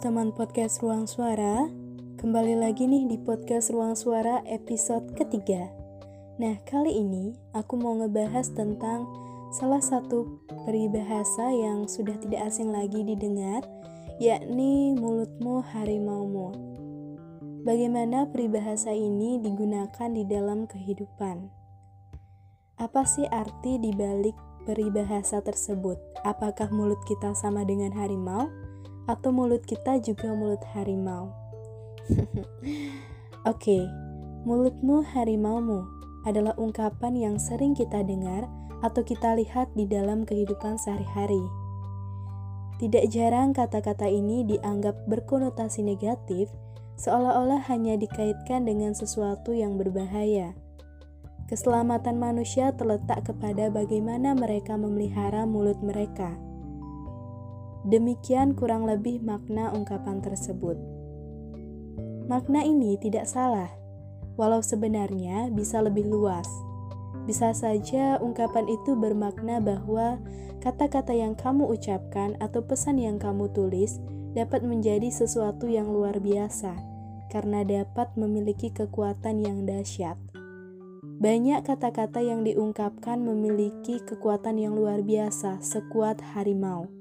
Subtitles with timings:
[0.00, 1.68] teman podcast Ruang Suara,
[2.16, 5.68] kembali lagi nih di podcast Ruang Suara episode ketiga.
[6.40, 9.04] Nah, kali ini aku mau ngebahas tentang
[9.52, 13.60] salah satu peribahasa yang sudah tidak asing lagi didengar,
[14.16, 16.48] yakni mulutmu harimaumu.
[17.68, 21.44] Bagaimana peribahasa ini digunakan di dalam kehidupan?
[22.80, 26.00] Apa sih arti dibalik peribahasa tersebut?
[26.24, 28.48] Apakah mulut kita sama dengan harimau?
[29.08, 31.32] Atau mulut kita juga mulut harimau.
[32.10, 32.44] Oke,
[33.44, 33.82] okay,
[34.44, 35.86] mulutmu harimaumu
[36.28, 38.44] adalah ungkapan yang sering kita dengar
[38.80, 41.40] atau kita lihat di dalam kehidupan sehari-hari.
[42.80, 46.48] Tidak jarang kata-kata ini dianggap berkonotasi negatif,
[46.96, 50.56] seolah-olah hanya dikaitkan dengan sesuatu yang berbahaya.
[51.44, 56.40] Keselamatan manusia terletak kepada bagaimana mereka memelihara mulut mereka.
[57.88, 60.76] Demikian kurang lebih makna ungkapan tersebut.
[62.28, 63.72] Makna ini tidak salah,
[64.36, 66.46] walau sebenarnya bisa lebih luas.
[67.24, 70.20] Bisa saja ungkapan itu bermakna bahwa
[70.60, 73.96] kata-kata yang kamu ucapkan atau pesan yang kamu tulis
[74.36, 76.76] dapat menjadi sesuatu yang luar biasa
[77.30, 80.18] karena dapat memiliki kekuatan yang dahsyat.
[81.20, 86.99] Banyak kata-kata yang diungkapkan memiliki kekuatan yang luar biasa, sekuat harimau.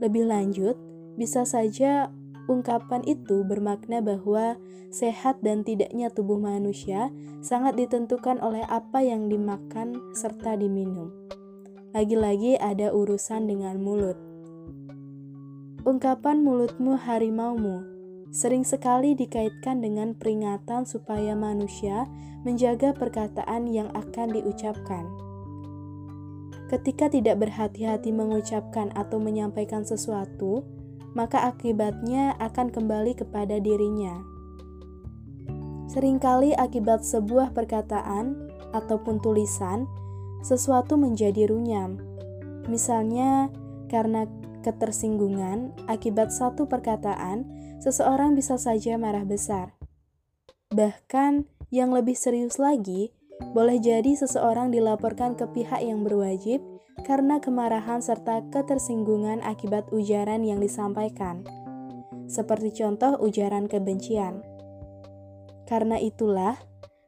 [0.00, 0.76] Lebih lanjut,
[1.16, 2.12] bisa saja
[2.46, 4.60] ungkapan itu bermakna bahwa
[4.92, 7.10] sehat dan tidaknya tubuh manusia
[7.42, 11.12] sangat ditentukan oleh apa yang dimakan serta diminum.
[11.96, 14.18] Lagi-lagi ada urusan dengan mulut.
[15.86, 17.96] Ungkapan mulutmu harimaumu
[18.34, 22.04] sering sekali dikaitkan dengan peringatan supaya manusia
[22.44, 25.25] menjaga perkataan yang akan diucapkan.
[26.66, 30.66] Ketika tidak berhati-hati mengucapkan atau menyampaikan sesuatu,
[31.14, 34.18] maka akibatnya akan kembali kepada dirinya.
[35.86, 39.86] Seringkali akibat sebuah perkataan ataupun tulisan,
[40.42, 42.02] sesuatu menjadi runyam.
[42.66, 43.48] Misalnya,
[43.86, 44.26] karena
[44.66, 47.46] ketersinggungan akibat satu perkataan,
[47.78, 49.78] seseorang bisa saja marah besar.
[50.74, 53.14] Bahkan, yang lebih serius lagi,
[53.52, 56.64] boleh jadi seseorang dilaporkan ke pihak yang berwajib
[57.04, 61.44] karena kemarahan serta ketersinggungan akibat ujaran yang disampaikan,
[62.26, 64.40] seperti contoh ujaran kebencian.
[65.68, 66.56] Karena itulah,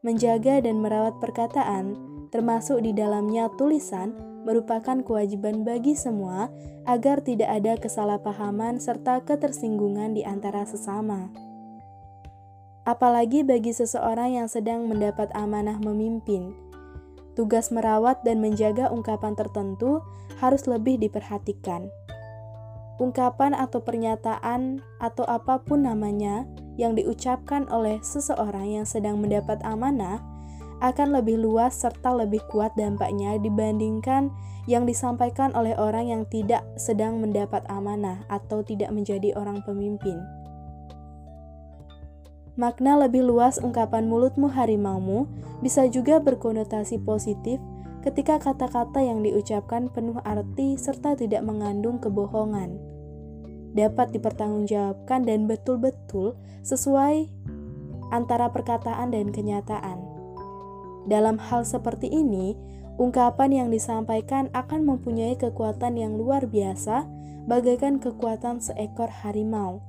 [0.00, 1.96] menjaga dan merawat perkataan,
[2.32, 6.52] termasuk di dalamnya tulisan, merupakan kewajiban bagi semua
[6.84, 11.32] agar tidak ada kesalahpahaman serta ketersinggungan di antara sesama
[12.84, 16.52] apalagi bagi seseorang yang sedang mendapat amanah memimpin.
[17.34, 20.04] Tugas merawat dan menjaga ungkapan tertentu
[20.38, 21.90] harus lebih diperhatikan.
[23.02, 26.46] Ungkapan atau pernyataan atau apa pun namanya
[26.78, 30.22] yang diucapkan oleh seseorang yang sedang mendapat amanah
[30.78, 34.30] akan lebih luas serta lebih kuat dampaknya dibandingkan
[34.70, 40.22] yang disampaikan oleh orang yang tidak sedang mendapat amanah atau tidak menjadi orang pemimpin.
[42.54, 45.26] Makna lebih luas ungkapan mulutmu harimaumu
[45.58, 47.58] bisa juga berkonotasi positif
[48.06, 52.78] ketika kata-kata yang diucapkan penuh arti serta tidak mengandung kebohongan.
[53.74, 57.26] Dapat dipertanggungjawabkan dan betul-betul sesuai
[58.14, 59.98] antara perkataan dan kenyataan.
[61.10, 62.54] Dalam hal seperti ini,
[63.02, 67.02] ungkapan yang disampaikan akan mempunyai kekuatan yang luar biasa,
[67.50, 69.82] bagaikan kekuatan seekor harimau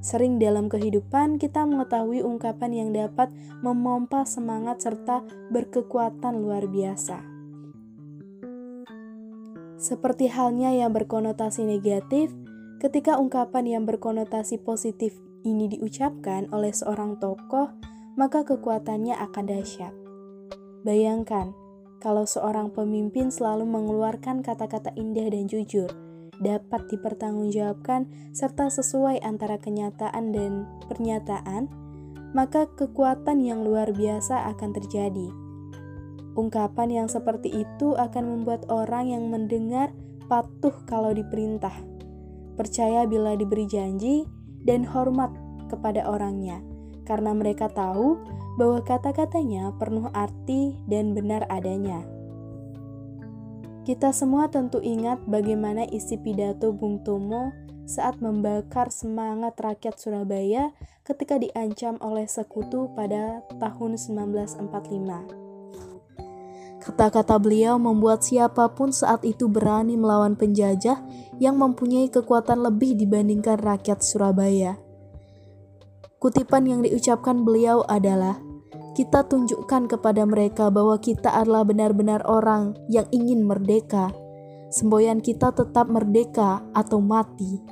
[0.00, 3.28] Sering dalam kehidupan kita mengetahui ungkapan yang dapat
[3.60, 5.20] memompa semangat serta
[5.52, 7.20] berkekuatan luar biasa.
[9.80, 12.32] Seperti halnya yang berkonotasi negatif,
[12.80, 17.72] ketika ungkapan yang berkonotasi positif ini diucapkan oleh seorang tokoh,
[18.16, 19.92] maka kekuatannya akan dahsyat.
[20.84, 21.52] Bayangkan,
[22.00, 25.92] kalau seorang pemimpin selalu mengeluarkan kata-kata indah dan jujur,
[26.40, 31.68] dapat dipertanggungjawabkan serta sesuai antara kenyataan dan pernyataan,
[32.32, 35.28] maka kekuatan yang luar biasa akan terjadi.
[36.34, 39.92] Ungkapan yang seperti itu akan membuat orang yang mendengar
[40.30, 41.74] patuh kalau diperintah,
[42.54, 44.24] percaya bila diberi janji,
[44.64, 45.32] dan hormat
[45.72, 46.60] kepada orangnya,
[47.08, 48.20] karena mereka tahu
[48.60, 52.04] bahwa kata-katanya penuh arti dan benar adanya.
[53.80, 57.48] Kita semua tentu ingat bagaimana isi pidato Bung Tomo
[57.88, 60.70] saat membakar semangat rakyat Surabaya
[61.02, 65.40] ketika diancam oleh sekutu pada tahun 1945.
[66.80, 71.00] Kata-kata beliau membuat siapa pun saat itu berani melawan penjajah
[71.40, 74.76] yang mempunyai kekuatan lebih dibandingkan rakyat Surabaya.
[76.20, 78.40] Kutipan yang diucapkan beliau adalah,
[78.96, 84.10] "Kita tunjukkan kepada mereka bahwa kita adalah benar-benar orang yang ingin merdeka.
[84.70, 87.62] Semboyan kita tetap merdeka atau mati."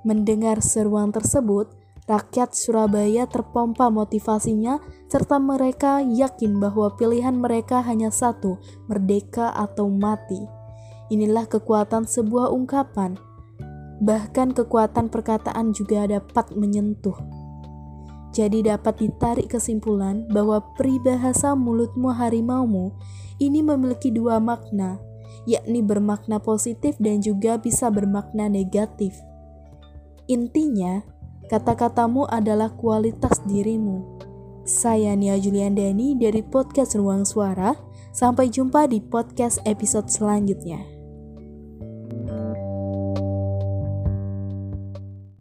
[0.00, 1.80] Mendengar seruan tersebut,
[2.10, 8.58] Rakyat Surabaya terpompa motivasinya, serta mereka yakin bahwa pilihan mereka hanya satu:
[8.90, 10.42] merdeka atau mati.
[11.14, 13.14] Inilah kekuatan sebuah ungkapan.
[14.02, 17.14] Bahkan, kekuatan perkataan juga dapat menyentuh.
[18.30, 22.94] Jadi, dapat ditarik kesimpulan bahwa peribahasa mulutmu harimaumu
[23.42, 25.02] ini memiliki dua makna,
[25.48, 29.18] yakni bermakna positif dan juga bisa bermakna negatif.
[30.30, 31.02] Intinya,
[31.50, 34.22] Kata-katamu adalah kualitas dirimu.
[34.62, 37.74] Saya Nia Juliandani dari podcast Ruang Suara.
[38.14, 40.99] Sampai jumpa di podcast episode selanjutnya.